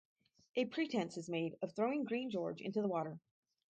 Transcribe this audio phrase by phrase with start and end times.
[0.55, 3.19] A pretense is made of throwing Green George into the water.